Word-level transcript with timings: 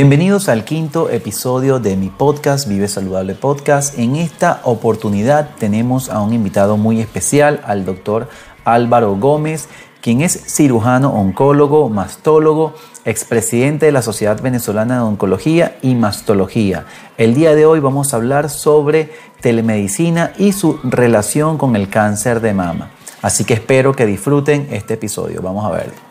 Bienvenidos 0.00 0.48
al 0.48 0.64
quinto 0.64 1.10
episodio 1.10 1.80
de 1.80 1.96
mi 1.96 2.08
podcast 2.08 2.68
Vive 2.68 2.86
Saludable 2.86 3.34
Podcast. 3.34 3.98
En 3.98 4.14
esta 4.14 4.60
oportunidad 4.62 5.56
tenemos 5.58 6.08
a 6.08 6.20
un 6.20 6.32
invitado 6.32 6.76
muy 6.76 7.00
especial, 7.00 7.60
al 7.64 7.84
doctor 7.84 8.28
Álvaro 8.64 9.16
Gómez, 9.16 9.68
quien 10.00 10.20
es 10.20 10.40
cirujano 10.54 11.12
oncólogo, 11.12 11.88
mastólogo, 11.88 12.74
expresidente 13.04 13.86
de 13.86 13.92
la 13.92 14.02
Sociedad 14.02 14.40
Venezolana 14.40 14.98
de 14.98 15.02
Oncología 15.02 15.78
y 15.82 15.96
Mastología. 15.96 16.86
El 17.16 17.34
día 17.34 17.56
de 17.56 17.66
hoy 17.66 17.80
vamos 17.80 18.14
a 18.14 18.18
hablar 18.18 18.50
sobre 18.50 19.10
telemedicina 19.40 20.32
y 20.38 20.52
su 20.52 20.78
relación 20.84 21.58
con 21.58 21.74
el 21.74 21.88
cáncer 21.88 22.40
de 22.40 22.54
mama. 22.54 22.92
Así 23.20 23.42
que 23.42 23.54
espero 23.54 23.96
que 23.96 24.06
disfruten 24.06 24.68
este 24.70 24.94
episodio. 24.94 25.42
Vamos 25.42 25.64
a 25.64 25.70
verlo. 25.70 26.07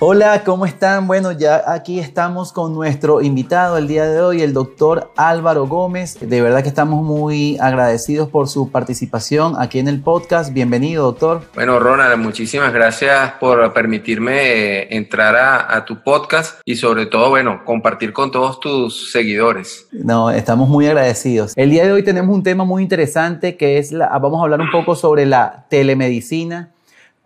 Hola, 0.00 0.44
¿cómo 0.44 0.64
están? 0.64 1.08
Bueno, 1.08 1.32
ya 1.32 1.64
aquí 1.66 1.98
estamos 1.98 2.52
con 2.52 2.72
nuestro 2.72 3.20
invitado 3.20 3.76
el 3.78 3.88
día 3.88 4.06
de 4.06 4.20
hoy, 4.20 4.42
el 4.42 4.52
doctor 4.52 5.10
Álvaro 5.16 5.66
Gómez. 5.66 6.20
De 6.20 6.40
verdad 6.40 6.62
que 6.62 6.68
estamos 6.68 7.02
muy 7.02 7.58
agradecidos 7.58 8.28
por 8.28 8.46
su 8.46 8.70
participación 8.70 9.54
aquí 9.58 9.80
en 9.80 9.88
el 9.88 10.00
podcast. 10.00 10.52
Bienvenido, 10.52 11.02
doctor. 11.02 11.42
Bueno, 11.56 11.80
Ronald, 11.80 12.16
muchísimas 12.16 12.72
gracias 12.72 13.32
por 13.40 13.72
permitirme 13.72 14.82
eh, 14.82 14.96
entrar 14.96 15.34
a, 15.34 15.84
tu 15.84 16.00
podcast 16.00 16.60
y 16.64 16.76
sobre 16.76 17.06
todo, 17.06 17.30
bueno, 17.30 17.64
compartir 17.64 18.12
con 18.12 18.30
todos 18.30 18.60
tus 18.60 19.10
seguidores. 19.10 19.88
No, 19.90 20.30
estamos 20.30 20.68
muy 20.68 20.86
agradecidos. 20.86 21.54
El 21.56 21.70
día 21.70 21.84
de 21.84 21.90
hoy 21.90 22.04
tenemos 22.04 22.32
un 22.32 22.44
tema 22.44 22.64
muy 22.64 22.84
interesante 22.84 23.56
que 23.56 23.78
es, 23.78 23.90
la, 23.90 24.16
vamos 24.20 24.38
a 24.38 24.44
hablar 24.44 24.60
un 24.60 24.70
poco 24.70 24.94
sobre 24.94 25.26
la 25.26 25.66
telemedicina 25.68 26.70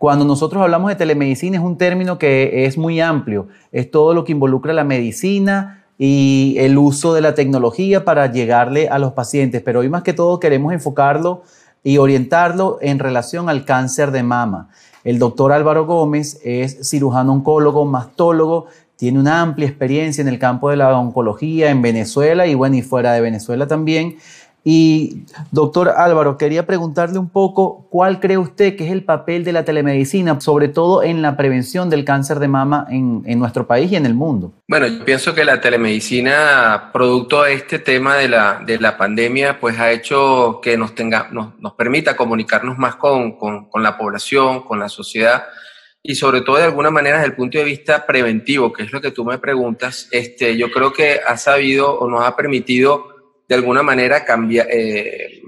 cuando 0.03 0.25
nosotros 0.25 0.61
hablamos 0.61 0.89
de 0.89 0.97
telemedicina 0.97 1.55
es 1.55 1.63
un 1.63 1.77
término 1.77 2.17
que 2.17 2.65
es 2.65 2.77
muy 2.77 2.99
amplio, 2.99 3.47
es 3.71 3.89
todo 3.89 4.13
lo 4.13 4.25
que 4.25 4.33
involucra 4.33 4.73
la 4.73 4.83
medicina 4.83 5.85
y 5.97 6.57
el 6.59 6.77
uso 6.77 7.13
de 7.13 7.21
la 7.21 7.35
tecnología 7.35 8.03
para 8.03 8.29
llegarle 8.29 8.89
a 8.89 8.99
los 8.99 9.13
pacientes, 9.13 9.61
pero 9.61 9.79
hoy 9.79 9.87
más 9.87 10.03
que 10.03 10.11
todo 10.11 10.41
queremos 10.41 10.73
enfocarlo 10.73 11.43
y 11.85 11.99
orientarlo 11.99 12.79
en 12.81 12.99
relación 12.99 13.47
al 13.47 13.63
cáncer 13.63 14.11
de 14.11 14.23
mama. 14.23 14.67
El 15.05 15.19
doctor 15.19 15.53
Álvaro 15.53 15.85
Gómez 15.85 16.37
es 16.43 16.89
cirujano 16.89 17.31
oncólogo, 17.31 17.85
mastólogo, 17.85 18.65
tiene 18.97 19.19
una 19.19 19.41
amplia 19.41 19.69
experiencia 19.69 20.21
en 20.21 20.27
el 20.27 20.37
campo 20.37 20.69
de 20.69 20.75
la 20.75 20.97
oncología 20.99 21.69
en 21.69 21.81
Venezuela 21.81 22.45
y 22.45 22.55
bueno, 22.55 22.75
y 22.75 22.81
fuera 22.81 23.13
de 23.13 23.21
Venezuela 23.21 23.67
también. 23.67 24.17
Y 24.65 25.25
doctor 25.51 25.89
Álvaro, 25.89 26.37
quería 26.37 26.65
preguntarle 26.65 27.19
un 27.19 27.29
poco 27.29 27.85
cuál 27.89 28.21
cree 28.21 28.37
usted 28.37 28.77
que 28.77 28.85
es 28.85 28.91
el 28.91 29.03
papel 29.03 29.43
de 29.43 29.51
la 29.51 29.65
telemedicina, 29.65 30.39
sobre 30.39 30.69
todo 30.69 31.03
en 31.03 31.21
la 31.21 31.35
prevención 31.35 31.89
del 31.89 32.05
cáncer 32.05 32.39
de 32.39 32.47
mama 32.47 32.87
en, 32.89 33.23
nuestro 33.37 33.67
país 33.67 33.91
y 33.91 33.97
en 33.97 34.05
el 34.05 34.13
mundo. 34.13 34.53
Bueno, 34.69 34.87
yo 34.87 35.03
pienso 35.03 35.35
que 35.35 35.43
la 35.43 35.59
telemedicina, 35.59 36.91
producto 36.93 37.43
de 37.43 37.53
este 37.53 37.79
tema 37.79 38.15
de 38.15 38.29
la, 38.29 38.61
de 38.65 38.79
la 38.79 38.95
pandemia, 38.95 39.59
pues 39.59 39.77
ha 39.79 39.91
hecho 39.91 40.61
que 40.61 40.77
nos, 40.77 40.95
tenga, 40.95 41.27
nos, 41.31 41.59
nos 41.59 41.73
permita 41.73 42.15
comunicarnos 42.15 42.77
más 42.77 42.95
con, 42.95 43.33
con, 43.33 43.65
con 43.65 43.83
la 43.83 43.97
población, 43.97 44.61
con 44.61 44.79
la 44.79 44.87
sociedad 44.87 45.43
y 46.05 46.15
sobre 46.15 46.41
todo 46.41 46.57
de 46.57 46.65
alguna 46.65 46.91
manera 46.91 47.17
desde 47.17 47.29
el 47.29 47.35
punto 47.35 47.57
de 47.57 47.63
vista 47.63 48.05
preventivo, 48.05 48.73
que 48.73 48.83
es 48.83 48.91
lo 48.91 48.99
que 48.99 49.11
tú 49.11 49.23
me 49.23 49.37
preguntas, 49.37 50.09
este, 50.11 50.57
yo 50.57 50.69
creo 50.69 50.91
que 50.91 51.21
ha 51.25 51.37
sabido 51.37 51.97
o 51.97 52.09
nos 52.09 52.25
ha 52.25 52.35
permitido 52.35 53.12
de 53.47 53.55
alguna 53.55 53.83
manera 53.83 54.25
cambiar, 54.25 54.67
eh, 54.69 55.41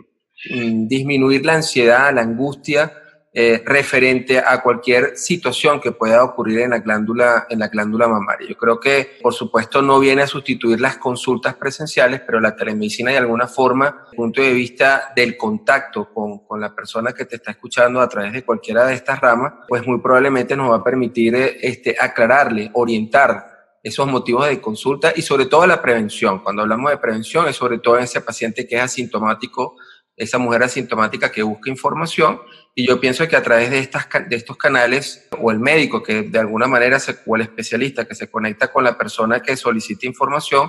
mm, 0.50 0.88
disminuir 0.88 1.46
la 1.46 1.56
ansiedad, 1.56 2.14
la 2.14 2.22
angustia 2.22 2.92
eh, 3.38 3.62
referente 3.66 4.40
a 4.40 4.62
cualquier 4.62 5.18
situación 5.18 5.82
que 5.82 5.92
pueda 5.92 6.24
ocurrir 6.24 6.62
en 6.62 6.70
la, 6.70 6.80
glándula, 6.80 7.46
en 7.50 7.60
la 7.60 7.68
glándula 7.68 8.08
mamaria. 8.08 8.48
Yo 8.48 8.56
creo 8.56 8.80
que, 8.80 9.18
por 9.22 9.34
supuesto, 9.34 9.82
no 9.82 10.00
viene 10.00 10.22
a 10.22 10.28
sustituir 10.28 10.80
las 10.80 10.96
consultas 10.96 11.56
presenciales, 11.56 12.22
pero 12.26 12.40
la 12.40 12.56
telemedicina 12.56 13.12
de 13.12 13.18
alguna 13.18 13.48
forma, 13.48 13.88
desde 13.88 14.12
el 14.12 14.16
punto 14.16 14.42
de 14.42 14.54
vista 14.54 15.12
del 15.14 15.36
contacto 15.36 16.14
con, 16.14 16.46
con 16.46 16.62
la 16.62 16.74
persona 16.74 17.12
que 17.12 17.26
te 17.26 17.36
está 17.36 17.52
escuchando 17.52 18.00
a 18.00 18.08
través 18.08 18.32
de 18.32 18.46
cualquiera 18.46 18.86
de 18.86 18.94
estas 18.94 19.20
ramas, 19.20 19.52
pues 19.68 19.86
muy 19.86 20.00
probablemente 20.00 20.56
nos 20.56 20.72
va 20.72 20.78
a 20.78 20.84
permitir 20.86 21.36
eh, 21.36 21.58
este, 21.62 21.94
aclararle, 22.00 22.72
orientar 22.72 23.55
esos 23.86 24.08
motivos 24.08 24.48
de 24.48 24.60
consulta 24.60 25.14
y 25.16 25.22
sobre 25.22 25.46
todo 25.46 25.68
la 25.68 25.80
prevención. 25.80 26.40
Cuando 26.40 26.64
hablamos 26.64 26.90
de 26.90 26.98
prevención 26.98 27.48
es 27.48 27.56
sobre 27.56 27.78
todo 27.78 28.00
en 28.00 28.06
ese 28.06 28.20
paciente 28.20 28.68
que 28.68 28.78
es 28.78 28.82
asintomático, 28.82 29.76
esa 30.18 30.40
mujer 30.40 30.64
asintomática 30.64 31.32
que 31.32 31.44
busca 31.44 31.70
información 31.70 32.42
y 32.74 32.88
yo 32.88 33.00
pienso 33.00 33.28
que 33.28 33.36
a 33.36 33.44
través 33.44 33.70
de, 33.70 33.78
estas, 33.78 34.08
de 34.28 34.36
estos 34.36 34.58
canales 34.58 35.28
o 35.40 35.52
el 35.52 35.60
médico 35.60 36.02
que 36.02 36.24
de 36.24 36.40
alguna 36.40 36.66
manera 36.66 36.98
se, 37.00 37.16
o 37.28 37.36
el 37.36 37.44
especialista 37.44 38.06
que 38.06 38.16
se 38.16 38.28
conecta 38.28 38.72
con 38.72 38.84
la 38.84 38.98
persona 38.98 39.40
que 39.40 39.56
solicita 39.56 40.08
información, 40.08 40.68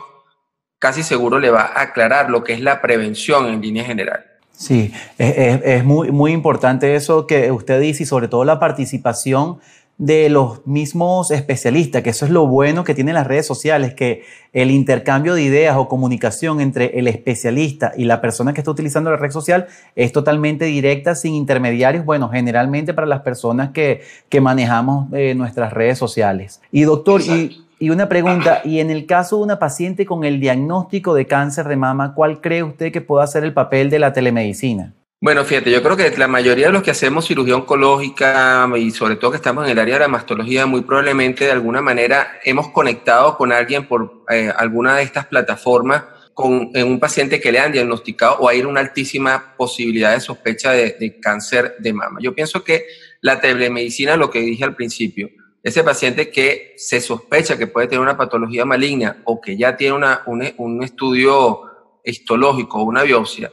casi 0.79 1.03
seguro 1.03 1.39
le 1.39 1.49
va 1.49 1.63
a 1.63 1.81
aclarar 1.81 2.29
lo 2.29 2.45
que 2.45 2.53
es 2.53 2.61
la 2.61 2.83
prevención 2.83 3.47
en 3.47 3.63
línea 3.63 3.85
general. 3.85 4.27
Sí, 4.53 4.93
es, 5.17 5.63
es, 5.65 5.85
muy, 5.85 6.11
muy 6.11 6.33
importante 6.33 6.95
eso 6.95 7.27
que 7.27 7.51
usted 7.51 7.81
dice 7.81 8.03
y 8.03 8.07
sobre 8.07 8.29
todo 8.29 8.45
la 8.45 8.59
participación 8.59 9.61
de 9.99 10.29
los 10.29 10.67
mismos 10.67 11.31
especialistas, 11.31 12.03
que 12.03 12.11
eso 12.11 12.27
es 12.27 12.31
lo 12.31 12.47
bueno 12.47 12.85
que 12.85 12.95
tienen 12.95 13.15
las 13.15 13.27
redes 13.27 13.47
sociales, 13.47 13.95
que 13.95 14.25
el 14.53 14.71
intercambio 14.71 15.35
de 15.35 15.43
ideas 15.43 15.77
o 15.77 15.89
comunicación 15.89 16.61
entre 16.61 16.99
el 16.99 17.09
especialista 17.09 17.93
y 17.97 18.05
la 18.05 18.21
persona 18.21 18.53
que 18.53 18.61
está 18.61 18.71
utilizando 18.71 19.11
la 19.11 19.17
red 19.17 19.31
social 19.31 19.69
es 19.95 20.13
totalmente 20.13 20.67
directa, 20.67 21.15
sin 21.15 21.35
intermediarios, 21.35 22.05
bueno, 22.05 22.29
generalmente 22.29 22.93
para 22.93 23.07
las 23.07 23.23
personas 23.23 23.71
que, 23.71 24.03
manejamos 24.41 25.11
eh, 25.15 25.35
nuestras 25.35 25.73
redes 25.73 25.97
sociales. 25.97 26.61
Y 26.71 26.83
doctor, 26.83 27.23
y, 27.23 27.65
y 27.79 27.89
una 27.89 28.07
pregunta, 28.07 28.61
y 28.65 28.81
en 28.81 28.91
el 28.91 29.07
caso 29.07 29.39
de 29.39 29.45
una 29.45 29.59
paciente 29.59 30.05
con 30.05 30.25
el 30.25 30.41
diagnóstico 30.41 31.15
de 31.15 31.27
cáncer 31.27 31.69
de 31.69 31.77
mama, 31.77 32.15
¿cuál 32.15 32.43
cree 32.43 32.63
usted 32.63 32.93
que 32.93 33.01
pueda 33.01 33.27
ser 33.27 33.45
el 33.45 33.55
papel 33.55 33.89
de 33.89 33.99
la 33.99 34.13
telemedicina? 34.13 34.93
Bueno, 35.27 35.45
fíjate, 35.45 35.73
yo 35.73 35.83
creo 35.83 35.97
que 35.97 36.17
la 36.17 36.29
mayoría 36.29 36.67
de 36.67 36.73
los 36.73 36.85
que 36.85 36.93
hacemos 36.93 37.27
cirugía 37.27 37.57
oncológica 37.57 38.71
y 38.77 38.93
sobre 38.93 39.17
todo 39.17 39.33
que 39.33 39.39
estamos 39.39 39.65
en 39.65 39.73
el 39.73 39.79
área 39.81 39.95
de 39.95 40.01
la 40.03 40.07
mastología, 40.07 40.67
muy 40.67 40.83
probablemente 40.83 41.47
de 41.47 41.51
alguna 41.51 41.83
manera 41.83 42.39
hemos 42.45 42.69
conectado 42.69 43.37
con 43.37 43.51
alguien 43.51 43.89
por 43.89 44.23
eh, 44.31 44.53
alguna 44.57 44.95
de 44.95 45.03
estas 45.03 45.27
plataformas 45.27 46.05
con 46.33 46.71
un 46.73 47.01
paciente 47.01 47.41
que 47.41 47.51
le 47.51 47.59
han 47.59 47.73
diagnosticado 47.73 48.37
o 48.37 48.49
hay 48.49 48.61
una 48.61 48.79
altísima 48.79 49.57
posibilidad 49.57 50.13
de 50.13 50.21
sospecha 50.21 50.71
de, 50.71 51.19
cáncer 51.21 51.75
de 51.81 51.93
mama. 51.93 52.21
Yo 52.23 52.33
pienso 52.33 52.63
que 52.63 52.87
la 53.21 53.41
telemedicina, 53.41 54.17
lo 54.17 54.31
que 54.31 54.39
dije 54.39 54.63
al 54.63 54.77
principio, 54.77 55.29
ese 55.61 55.83
paciente 55.83 56.31
que 56.31 56.75
se 56.77 57.01
sospecha 57.01 57.59
que 57.59 57.67
puede 57.67 57.89
tener 57.89 58.01
una 58.01 58.17
patología 58.17 58.65
maligna 58.65 59.23
o 59.25 59.41
que 59.41 59.57
ya 59.57 59.77
tiene 59.77 59.97
una, 59.97 60.23
un, 60.27 60.49
un 60.59 60.85
estudio 60.85 61.63
histológico 62.05 62.79
o 62.79 62.85
una 62.85 63.03
biopsia, 63.03 63.51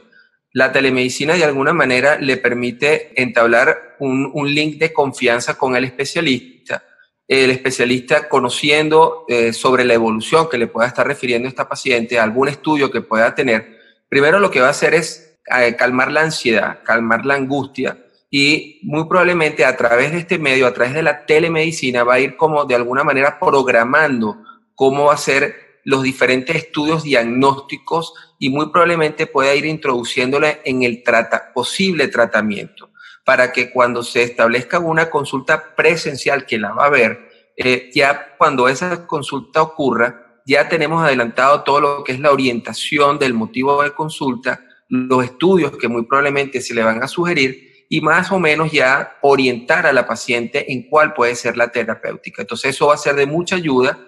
la 0.54 0.70
telemedicina 0.70 1.34
de 1.34 1.44
alguna 1.44 1.72
manera 1.72 2.16
le 2.16 2.36
permite 2.36 3.10
entablar 3.20 3.96
un, 3.98 4.32
link 4.54 4.78
de 4.78 4.92
confianza 4.92 5.58
con 5.58 5.74
el 5.74 5.84
especialista, 5.84 6.84
el 7.26 7.50
especialista 7.50 8.28
conociendo 8.28 9.24
eh, 9.28 9.52
sobre 9.52 9.84
la 9.84 9.94
evolución 9.94 10.48
que 10.48 10.56
le 10.56 10.68
pueda 10.68 10.86
estar 10.86 11.06
refiriendo 11.06 11.48
esta 11.48 11.68
paciente, 11.68 12.20
algún 12.20 12.48
estudio 12.48 12.92
que 12.92 13.00
pueda 13.00 13.34
tener, 13.34 13.80
primero 14.08 14.38
lo 14.38 14.52
que 14.52 14.60
va 14.60 14.68
a 14.68 14.70
hacer 14.70 14.94
es 14.94 15.40
eh, 15.58 15.74
calmar 15.74 16.12
la 16.12 16.20
ansiedad, 16.20 16.78
calmar 16.84 17.26
la 17.26 17.34
angustia 17.34 17.98
y 18.30 18.78
muy 18.84 19.08
probablemente 19.08 19.64
a 19.64 19.76
través 19.76 20.12
de 20.12 20.18
este 20.18 20.38
medio, 20.38 20.68
a 20.68 20.72
través 20.72 20.94
de 20.94 21.02
la 21.02 21.26
telemedicina, 21.26 22.04
va 22.04 22.14
a 22.14 22.20
ir 22.20 22.36
como 22.36 22.64
de 22.64 22.76
alguna 22.76 23.02
manera 23.02 23.40
programando 23.40 24.38
cómo 24.76 25.06
va 25.06 25.14
a 25.14 25.16
ser 25.16 25.63
los 25.84 26.02
diferentes 26.02 26.56
estudios 26.56 27.02
diagnósticos 27.02 28.14
y 28.38 28.50
muy 28.50 28.70
probablemente 28.70 29.26
pueda 29.26 29.54
ir 29.54 29.66
introduciéndole 29.66 30.60
en 30.64 30.82
el 30.82 31.02
trata, 31.02 31.52
posible 31.52 32.08
tratamiento 32.08 32.90
para 33.24 33.52
que 33.52 33.70
cuando 33.70 34.02
se 34.02 34.22
establezca 34.22 34.78
una 34.78 35.08
consulta 35.08 35.74
presencial 35.74 36.44
que 36.44 36.58
la 36.58 36.72
va 36.72 36.86
a 36.86 36.90
ver, 36.90 37.30
eh, 37.56 37.90
ya 37.94 38.34
cuando 38.36 38.68
esa 38.68 39.06
consulta 39.06 39.62
ocurra, 39.62 40.42
ya 40.46 40.68
tenemos 40.68 41.02
adelantado 41.02 41.62
todo 41.62 41.80
lo 41.80 42.04
que 42.04 42.12
es 42.12 42.20
la 42.20 42.32
orientación 42.32 43.18
del 43.18 43.32
motivo 43.32 43.82
de 43.82 43.92
consulta, 43.92 44.62
los 44.88 45.24
estudios 45.24 45.76
que 45.78 45.88
muy 45.88 46.04
probablemente 46.04 46.60
se 46.60 46.74
le 46.74 46.82
van 46.82 47.02
a 47.02 47.08
sugerir 47.08 47.86
y 47.88 48.00
más 48.00 48.30
o 48.30 48.38
menos 48.38 48.72
ya 48.72 49.16
orientar 49.22 49.86
a 49.86 49.92
la 49.92 50.06
paciente 50.06 50.72
en 50.72 50.88
cuál 50.88 51.14
puede 51.14 51.34
ser 51.34 51.56
la 51.56 51.68
terapéutica. 51.68 52.42
Entonces 52.42 52.74
eso 52.74 52.88
va 52.88 52.94
a 52.94 52.98
ser 52.98 53.14
de 53.14 53.26
mucha 53.26 53.56
ayuda 53.56 53.98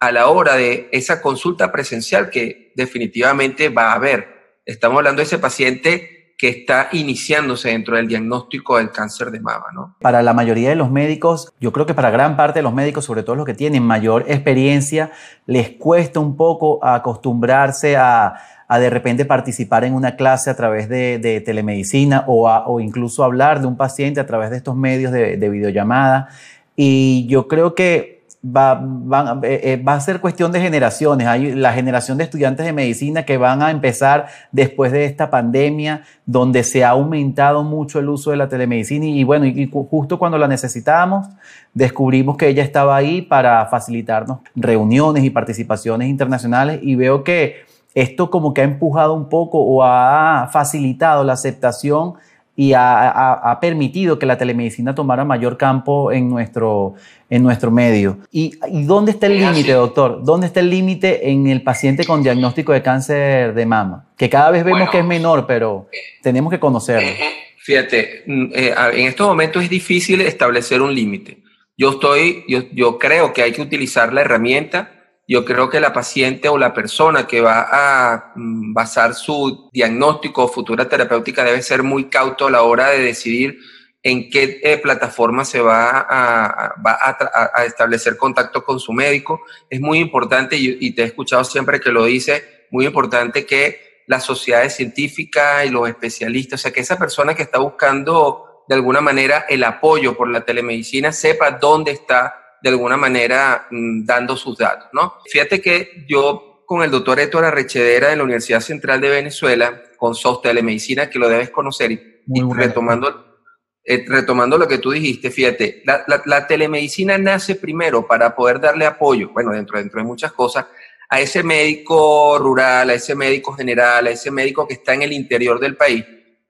a 0.00 0.12
la 0.12 0.28
hora 0.28 0.54
de 0.56 0.88
esa 0.92 1.22
consulta 1.22 1.72
presencial 1.72 2.30
que 2.30 2.72
definitivamente 2.76 3.68
va 3.68 3.92
a 3.92 3.94
haber. 3.94 4.60
Estamos 4.66 4.98
hablando 4.98 5.20
de 5.20 5.24
ese 5.24 5.38
paciente 5.38 6.14
que 6.36 6.48
está 6.48 6.88
iniciándose 6.92 7.68
dentro 7.68 7.96
del 7.96 8.08
diagnóstico 8.08 8.76
del 8.78 8.90
cáncer 8.90 9.30
de 9.30 9.40
mama, 9.40 9.66
¿no? 9.72 9.96
Para 10.00 10.20
la 10.22 10.34
mayoría 10.34 10.68
de 10.68 10.74
los 10.74 10.90
médicos, 10.90 11.52
yo 11.60 11.72
creo 11.72 11.86
que 11.86 11.94
para 11.94 12.10
gran 12.10 12.36
parte 12.36 12.58
de 12.58 12.64
los 12.64 12.74
médicos, 12.74 13.04
sobre 13.04 13.22
todo 13.22 13.36
los 13.36 13.46
que 13.46 13.54
tienen 13.54 13.82
mayor 13.82 14.24
experiencia, 14.28 15.12
les 15.46 15.70
cuesta 15.70 16.18
un 16.20 16.36
poco 16.36 16.84
acostumbrarse 16.84 17.96
a, 17.96 18.34
a 18.66 18.78
de 18.78 18.90
repente 18.90 19.24
participar 19.24 19.84
en 19.84 19.94
una 19.94 20.16
clase 20.16 20.50
a 20.50 20.56
través 20.56 20.88
de, 20.88 21.42
telemedicina 21.44 22.24
o, 22.26 22.80
incluso 22.80 23.22
hablar 23.22 23.60
de 23.60 23.66
un 23.66 23.76
paciente 23.76 24.20
a 24.20 24.26
través 24.26 24.50
de 24.50 24.56
estos 24.56 24.76
medios 24.76 25.12
de, 25.12 25.36
de 25.36 25.48
videollamada. 25.48 26.28
Y 26.76 27.26
yo 27.28 27.46
creo 27.46 27.74
que 27.74 28.13
va, 28.44 29.40
eh, 29.42 29.60
eh, 29.64 29.82
va, 29.82 29.94
a 29.94 30.00
ser 30.00 30.20
cuestión 30.20 30.52
de 30.52 30.60
generaciones. 30.60 31.26
Hay 31.26 31.54
la 31.54 31.72
generación 31.72 32.18
de 32.18 32.24
estudiantes 32.24 32.66
de 32.66 32.72
medicina 32.72 33.24
que 33.24 33.38
van 33.38 33.62
a 33.62 33.70
empezar 33.70 34.26
después 34.52 34.92
de 34.92 35.06
esta 35.06 35.30
pandemia, 35.30 36.02
donde 36.26 36.62
se 36.62 36.84
ha 36.84 36.90
aumentado 36.90 37.62
mucho 37.62 37.98
el 37.98 38.08
uso 38.08 38.30
de 38.30 38.36
la 38.36 38.48
telemedicina 38.48 39.06
y, 39.06 39.24
bueno, 39.24 39.46
y, 39.46 39.70
justo 39.90 40.18
cuando 40.18 40.36
la 40.36 40.48
necesitábamos, 40.48 41.28
descubrimos 41.72 42.36
que 42.36 42.48
ella 42.48 42.62
estaba 42.62 42.96
ahí 42.96 43.22
para 43.22 43.64
facilitarnos 43.66 44.40
reuniones 44.54 45.24
y 45.24 45.30
participaciones 45.30 46.08
internacionales 46.08 46.80
y 46.82 46.96
veo 46.96 47.24
que 47.24 47.64
esto 47.94 48.28
como 48.28 48.52
que 48.52 48.60
ha 48.60 48.64
empujado 48.64 49.14
un 49.14 49.28
poco 49.28 49.60
o 49.60 49.82
ha 49.84 50.48
facilitado 50.52 51.24
la 51.24 51.34
aceptación 51.34 52.14
y 52.56 52.72
ha, 52.74 53.58
permitido 53.60 54.18
que 54.18 54.26
la 54.26 54.38
telemedicina 54.38 54.94
tomara 54.94 55.24
mayor 55.24 55.56
campo 55.56 56.12
en 56.12 56.30
nuestro, 56.30 56.94
en 57.28 57.42
nuestro 57.42 57.70
medio. 57.70 58.18
¿Y, 58.30 58.56
dónde 58.84 59.10
está 59.10 59.26
el 59.26 59.38
límite, 59.38 59.72
doctor? 59.72 60.22
¿Dónde 60.22 60.46
está 60.46 60.60
el 60.60 60.70
límite 60.70 61.30
en 61.30 61.48
el 61.48 61.62
paciente 61.62 62.04
con 62.04 62.22
diagnóstico 62.22 62.72
de 62.72 62.82
cáncer 62.82 63.54
de 63.54 63.66
mama? 63.66 64.06
Que 64.16 64.30
cada 64.30 64.50
vez 64.50 64.64
vemos 64.64 64.88
que 64.90 65.00
es 65.00 65.04
menor, 65.04 65.46
pero 65.46 65.88
tenemos 66.22 66.52
que 66.52 66.60
conocerlo. 66.60 67.08
Eh, 67.08 67.16
eh, 67.18 67.34
fíjate, 67.58 68.22
mm, 68.26 68.44
eh, 68.54 68.74
en 68.92 69.06
estos 69.08 69.26
momentos 69.26 69.64
es 69.64 69.70
difícil 69.70 70.20
establecer 70.20 70.80
un 70.80 70.94
límite. 70.94 71.38
Yo 71.76 71.90
estoy, 71.90 72.44
yo, 72.46 72.62
yo 72.72 72.98
creo 72.98 73.32
que 73.32 73.42
hay 73.42 73.50
que 73.50 73.62
utilizar 73.62 74.12
la 74.12 74.20
herramienta 74.20 74.93
yo 75.26 75.44
creo 75.44 75.70
que 75.70 75.80
la 75.80 75.92
paciente 75.92 76.48
o 76.48 76.58
la 76.58 76.74
persona 76.74 77.26
que 77.26 77.40
va 77.40 77.68
a 77.70 78.32
mm, 78.34 78.74
basar 78.74 79.14
su 79.14 79.70
diagnóstico 79.72 80.44
o 80.44 80.48
futura 80.48 80.88
terapéutica 80.88 81.44
debe 81.44 81.62
ser 81.62 81.82
muy 81.82 82.08
cauto 82.10 82.46
a 82.46 82.50
la 82.50 82.62
hora 82.62 82.90
de 82.90 83.02
decidir 83.02 83.58
en 84.02 84.28
qué 84.28 84.60
eh, 84.62 84.76
plataforma 84.76 85.46
se 85.46 85.62
va, 85.62 86.06
a, 86.10 87.64
establecer 87.64 88.18
contacto 88.18 88.62
con 88.62 88.78
su 88.78 88.92
médico. 88.92 89.40
Es 89.70 89.80
muy 89.80 89.98
importante, 89.98 90.56
y, 90.56 90.76
y, 90.78 90.94
te 90.94 91.02
he 91.02 91.06
escuchado 91.06 91.42
siempre 91.42 91.80
que 91.80 91.90
lo 91.90 92.04
dice, 92.04 92.66
muy 92.70 92.84
importante 92.84 93.46
que 93.46 94.02
las 94.06 94.24
sociedades 94.24 94.76
científicas 94.76 95.64
y 95.64 95.70
los 95.70 95.88
especialistas, 95.88 96.60
o 96.60 96.62
sea, 96.62 96.72
que 96.72 96.80
esa 96.80 96.98
persona 96.98 97.34
que 97.34 97.44
está 97.44 97.58
buscando 97.58 98.64
de 98.68 98.74
alguna 98.74 99.00
manera 99.00 99.46
el 99.48 99.64
apoyo 99.64 100.16
por 100.16 100.28
la 100.28 100.44
telemedicina 100.44 101.10
sepa 101.10 101.52
dónde 101.52 101.92
está 101.92 102.43
de 102.64 102.70
alguna 102.70 102.96
manera 102.96 103.66
mm, 103.70 104.06
dando 104.06 104.38
sus 104.38 104.56
datos, 104.56 104.88
¿no? 104.94 105.16
Fíjate 105.30 105.60
que 105.60 106.06
yo 106.08 106.62
con 106.64 106.82
el 106.82 106.90
doctor 106.90 107.20
Héctor 107.20 107.44
Arrechedera 107.44 108.08
de 108.08 108.16
la 108.16 108.22
Universidad 108.22 108.60
Central 108.60 109.02
de 109.02 109.10
Venezuela, 109.10 109.82
con 109.98 110.14
SOS 110.14 110.40
Telemedicina, 110.40 111.10
que 111.10 111.18
lo 111.18 111.28
debes 111.28 111.50
conocer, 111.50 111.92
y, 111.92 112.22
retomando, 112.54 113.42
eh, 113.84 114.02
retomando 114.08 114.56
lo 114.56 114.66
que 114.66 114.78
tú 114.78 114.92
dijiste, 114.92 115.30
fíjate, 115.30 115.82
la, 115.84 116.46
telemedicina 116.46 117.18
nace 117.18 117.56
primero 117.56 118.06
para 118.06 118.34
poder 118.34 118.58
darle 118.58 118.86
apoyo, 118.86 119.28
bueno, 119.28 119.52
dentro, 119.52 119.76
dentro 119.76 120.00
de 120.00 120.06
muchas 120.06 120.32
cosas, 120.32 120.64
a 121.10 121.20
ese 121.20 121.42
médico 121.42 122.38
rural, 122.38 122.88
a 122.88 122.94
ese 122.94 123.14
médico 123.14 123.52
general, 123.52 124.06
a 124.06 124.10
ese 124.10 124.30
médico 124.30 124.66
que 124.66 124.72
está 124.72 124.94
en 124.94 125.02
el 125.02 125.12
interior 125.12 125.60
del 125.60 125.76
país. 125.76 126.02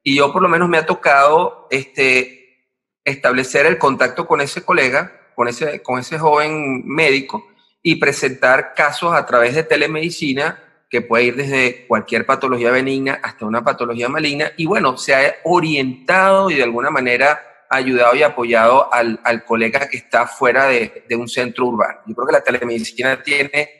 Y 0.05 0.14
yo 0.14 0.32
por 0.32 0.43
lo 0.43 0.49
menos 0.49 0.69
me 0.69 0.78
ha 0.78 0.87
tocado 0.87 1.66
este, 1.72 2.70
establecer 3.05 3.66
el 3.66 3.78
contacto 3.78 4.28
con 4.28 4.40
ese 4.40 4.62
colega 4.62 5.22
con 5.35 5.49
ese, 5.49 5.83
con 5.83 5.99
ese 5.99 6.19
joven 6.19 6.87
médico 6.87 7.47
y 7.83 7.97
presentar 7.97 8.75
casos 8.75 9.15
a 9.15 9.27
través 9.27 9.55
de 9.55 9.63
telemedicina 9.63 10.59
que 10.89 11.03
puede 11.03 11.25
ir 11.25 11.37
desde 11.37 11.87
cualquier 11.87 12.25
patología 12.25 12.71
benigna 12.71 13.21
hasta 13.23 13.47
una 13.47 13.65
patología 13.65 14.09
maligna. 14.09 14.53
Y 14.57 14.67
bueno, 14.67 14.97
se 14.97 15.15
ha 15.15 15.35
orientado 15.45 16.51
y 16.51 16.55
de 16.55 16.63
alguna 16.63 16.91
manera 16.91 17.41
ayudado 17.69 18.15
y 18.15 18.23
apoyado 18.23 18.93
al, 18.93 19.21
al 19.25 19.45
colega 19.45 19.89
que 19.89 19.97
está 19.97 20.27
fuera 20.27 20.67
de, 20.67 21.05
de, 21.09 21.17
un 21.17 21.29
centro 21.29 21.67
urbano. 21.67 22.01
Yo 22.07 22.15
creo 22.15 22.27
que 22.27 22.33
la 22.33 22.43
telemedicina 22.43 23.23
tiene 23.23 23.71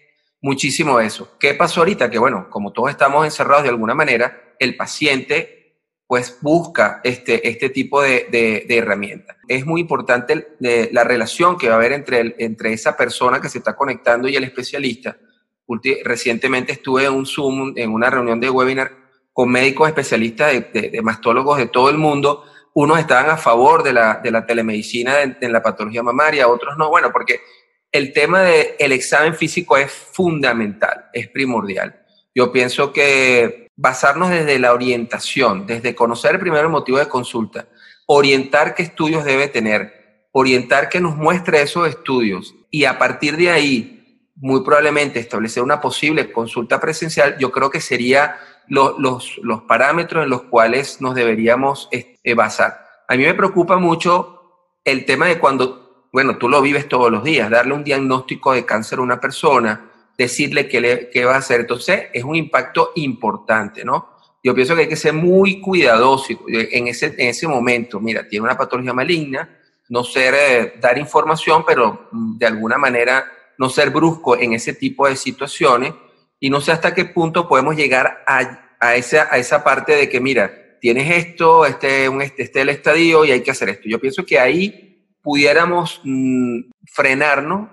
muchísimo 0.41 0.99
eso. 1.01 1.37
¿Qué 1.39 1.55
pasó 1.55 1.81
ahorita? 1.81 2.11
Que 2.11 2.19
bueno, 2.19 2.49
como 2.51 2.73
todos 2.73 2.91
estamos 2.91 3.25
encerrados 3.25 3.63
de 3.63 3.71
alguna 3.71 3.95
manera, 3.95 4.55
el 4.59 4.77
paciente 4.77 5.64
pues 6.15 6.39
busca 6.41 7.01
este, 7.03 7.49
este 7.49 7.71
tipo 7.71 8.01
de, 8.01 8.29
de, 8.31 8.79
herramientas. 8.79 9.37
Es 9.49 9.67
muy 9.67 9.81
importante 9.81 10.47
la 10.61 11.03
relación 11.03 11.59
que 11.59 11.67
va 11.67 11.75
a 11.75 11.79
haber 11.79 11.91
entre, 11.91 12.37
entre 12.39 12.73
esa 12.73 12.97
persona 12.97 13.41
que 13.41 13.49
se 13.49 13.59
está 13.59 13.75
conectando 13.75 14.29
y 14.29 14.37
el 14.37 14.45
especialista. 14.45 15.17
Recientemente 16.05 16.71
estuve 16.71 17.07
en 17.07 17.15
un 17.15 17.27
Zoom, 17.27 17.73
en 17.75 17.91
una 17.91 18.11
reunión 18.11 18.39
de 18.39 18.49
webinar 18.49 18.93
con 19.33 19.51
médicos 19.51 19.89
especialistas 19.89 20.53
de, 20.73 21.01
mastólogos 21.03 21.59
de 21.59 21.67
todo 21.67 21.91
el 21.91 21.99
mundo. 21.99 22.45
Unos 22.75 23.01
estaban 23.01 23.29
a 23.29 23.37
favor 23.37 23.83
de 23.83 23.93
la, 23.93 24.21
de 24.23 24.31
la 24.31 24.47
telemedicina 24.47 25.21
en, 25.21 25.53
la 25.53 25.65
patología 25.65 26.05
mamaria, 26.05 26.47
otros 26.47 26.79
no. 26.79 26.91
Bueno, 26.91 27.11
porque 27.11 27.41
el 27.91 28.13
tema 28.13 28.43
del 28.43 28.93
examen 28.93 29.35
físico 29.35 29.77
es 29.77 29.91
fundamental, 29.91 31.07
es 31.13 31.27
primordial. 31.27 32.05
Yo 32.33 32.53
pienso 32.53 32.93
que 32.93 33.64
basarnos 33.77 34.31
desde 34.31 34.59
la 34.59 34.73
orientación, 34.73 35.67
desde 35.67 35.95
conocer 35.95 36.39
primero 36.39 36.63
el 36.63 36.69
motivo 36.69 36.99
de 36.99 37.09
consulta, 37.09 37.67
orientar 38.07 38.75
qué 38.75 38.83
estudios 38.83 39.25
debe 39.25 39.49
tener, 39.49 40.27
orientar 40.33 40.89
que 40.89 41.01
nos 41.01 41.17
muestre 41.17 41.63
esos 41.63 41.89
estudios 41.89 42.55
y 42.71 42.85
a 42.85 42.99
partir 42.99 43.37
de 43.37 43.51
ahí, 43.51 43.91
muy 44.37 44.63
probablemente 44.63 45.21
establecer 45.21 45.63
una 45.63 45.81
posible 45.81 46.33
consulta 46.33 46.81
presencial, 46.81 47.37
yo 47.39 47.53
creo 47.53 47.71
que 47.71 47.81
sería 47.81 48.37
los, 48.67 49.39
los, 49.43 49.63
parámetros 49.63 50.25
en 50.25 50.31
los 50.31 50.43
cuales 50.43 51.01
nos 51.01 51.15
deberíamos 51.15 51.89
este, 51.93 52.35
basar. 52.35 52.85
A 53.07 53.17
mí 53.17 53.25
me 53.25 53.35
preocupa 53.35 53.77
mucho 53.77 54.41
el 54.85 55.05
tema 55.05 55.27
de 55.27 55.39
cuando, 55.39 56.09
bueno, 56.13 56.37
tú 56.37 56.49
lo 56.49 56.61
vives 56.63 56.89
todos 56.89 57.11
los 57.11 57.23
días, 57.23 57.51
darle 57.51 57.75
un 57.75 57.85
diagnóstico 57.85 58.53
de 58.53 58.65
cáncer 58.65 58.99
a 58.99 59.03
una 59.03 59.21
persona, 59.21 59.93
decirle 60.17 60.69
qué, 60.69 61.25
va 61.25 61.35
a 61.35 61.39
hacer. 61.39 61.61
Entonces, 61.61 62.05
es 62.13 62.25
un 62.25 62.37
impacto 62.37 62.93
importante, 62.97 63.85
¿no? 63.85 64.15
Yo 64.43 64.55
pienso 64.55 64.75
que 64.75 64.83
hay 64.83 64.89
que 64.89 64.97
ser 64.97 65.15
muy 65.15 65.61
cuidadoso 65.61 66.39
en 66.49 66.89
ese, 66.89 67.07
en 67.17 67.29
ese 67.31 67.49
momento. 67.49 67.99
Mira, 67.99 68.29
tiene 68.29 68.45
una 68.45 68.57
patología 68.57 68.93
maligna, 68.93 69.49
no 69.89 70.05
ser, 70.05 70.35
eh, 70.35 70.75
dar 70.81 70.99
información, 70.99 71.65
pero 71.67 72.09
mm, 72.13 72.39
de 72.39 72.47
alguna 72.47 72.77
manera 72.77 73.27
no 73.59 73.69
ser 73.71 73.91
brusco 73.91 74.37
en 74.37 74.53
ese 74.53 74.75
tipo 74.75 75.07
de 75.09 75.17
situaciones 75.17 75.95
y 76.41 76.51
no 76.51 76.61
sé 76.61 76.73
hasta 76.73 76.95
qué 76.95 77.07
punto 77.07 77.49
podemos 77.49 77.77
llegar 77.77 78.23
a, 78.27 78.77
a, 78.81 78.97
esa, 78.97 79.29
a 79.31 79.39
esa 79.39 79.65
parte 79.65 79.97
de 79.97 80.09
que, 80.09 80.21
mira, 80.21 80.79
tienes 80.81 81.11
esto, 81.11 81.65
este, 81.65 82.09
un, 82.09 82.21
este, 82.21 82.43
este 82.43 82.61
el 82.61 82.69
estadio 82.69 83.25
y 83.25 83.31
hay 83.31 83.43
que 83.43 83.51
hacer 83.51 83.71
esto. 83.71 83.89
Yo 83.89 83.99
pienso 83.99 84.27
que 84.27 84.39
ahí 84.39 85.07
pudiéramos 85.23 86.03
mm, 86.05 86.71
frenarnos 86.93 87.71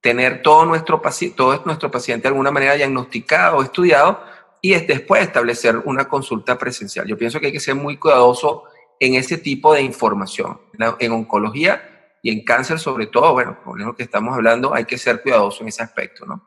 tener 0.00 0.42
todo 0.42 0.64
nuestro, 0.64 1.00
todo 1.34 1.62
nuestro 1.64 1.90
paciente 1.90 2.22
de 2.22 2.28
alguna 2.28 2.50
manera 2.50 2.74
diagnosticado 2.74 3.62
estudiado 3.62 4.20
y 4.60 4.74
después 4.74 5.22
establecer 5.22 5.76
una 5.84 6.08
consulta 6.08 6.58
presencial. 6.58 7.06
Yo 7.06 7.16
pienso 7.16 7.40
que 7.40 7.46
hay 7.46 7.52
que 7.52 7.60
ser 7.60 7.74
muy 7.74 7.96
cuidadoso 7.96 8.64
en 9.00 9.14
ese 9.14 9.38
tipo 9.38 9.72
de 9.74 9.82
información. 9.82 10.60
En 10.98 11.12
oncología 11.12 11.82
y 12.22 12.30
en 12.30 12.44
cáncer 12.44 12.78
sobre 12.78 13.06
todo, 13.06 13.32
bueno, 13.32 13.58
con 13.64 13.78
lo 13.78 13.94
que 13.94 14.02
estamos 14.02 14.34
hablando, 14.34 14.74
hay 14.74 14.84
que 14.84 14.98
ser 14.98 15.22
cuidadoso 15.22 15.62
en 15.62 15.68
ese 15.68 15.82
aspecto, 15.82 16.26
¿no? 16.26 16.42